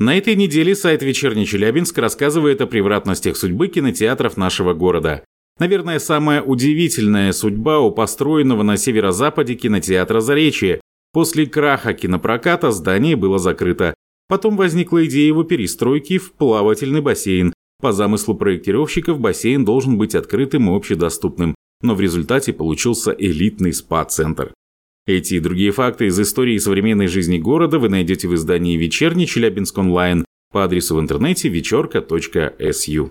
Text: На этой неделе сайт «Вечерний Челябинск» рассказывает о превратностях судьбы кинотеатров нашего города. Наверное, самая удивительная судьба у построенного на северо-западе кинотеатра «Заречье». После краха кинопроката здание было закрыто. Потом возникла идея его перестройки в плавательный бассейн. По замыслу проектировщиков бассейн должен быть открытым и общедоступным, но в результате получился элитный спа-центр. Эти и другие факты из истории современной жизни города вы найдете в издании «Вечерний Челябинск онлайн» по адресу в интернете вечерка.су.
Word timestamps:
На 0.00 0.16
этой 0.16 0.34
неделе 0.34 0.74
сайт 0.74 1.02
«Вечерний 1.02 1.44
Челябинск» 1.44 1.98
рассказывает 1.98 2.62
о 2.62 2.66
превратностях 2.66 3.36
судьбы 3.36 3.68
кинотеатров 3.68 4.38
нашего 4.38 4.72
города. 4.72 5.26
Наверное, 5.58 5.98
самая 5.98 6.40
удивительная 6.40 7.32
судьба 7.32 7.80
у 7.80 7.90
построенного 7.90 8.62
на 8.62 8.78
северо-западе 8.78 9.56
кинотеатра 9.56 10.20
«Заречье». 10.20 10.80
После 11.12 11.44
краха 11.44 11.92
кинопроката 11.92 12.70
здание 12.70 13.14
было 13.14 13.38
закрыто. 13.38 13.92
Потом 14.26 14.56
возникла 14.56 15.04
идея 15.04 15.26
его 15.26 15.42
перестройки 15.42 16.16
в 16.16 16.32
плавательный 16.32 17.02
бассейн. 17.02 17.52
По 17.82 17.92
замыслу 17.92 18.34
проектировщиков 18.34 19.20
бассейн 19.20 19.66
должен 19.66 19.98
быть 19.98 20.14
открытым 20.14 20.70
и 20.70 20.74
общедоступным, 20.74 21.54
но 21.82 21.94
в 21.94 22.00
результате 22.00 22.54
получился 22.54 23.10
элитный 23.10 23.74
спа-центр. 23.74 24.54
Эти 25.10 25.34
и 25.34 25.40
другие 25.40 25.72
факты 25.72 26.06
из 26.06 26.20
истории 26.20 26.56
современной 26.58 27.08
жизни 27.08 27.38
города 27.38 27.80
вы 27.80 27.88
найдете 27.88 28.28
в 28.28 28.34
издании 28.36 28.76
«Вечерний 28.76 29.26
Челябинск 29.26 29.76
онлайн» 29.76 30.24
по 30.52 30.62
адресу 30.62 30.94
в 30.94 31.00
интернете 31.00 31.48
вечерка.су. 31.48 33.08